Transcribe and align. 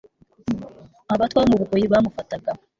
abatwa 1.13 1.39
bo 1.41 1.47
mu 1.51 1.55
bugoyi 1.61 1.85
bamufataga 1.93 2.51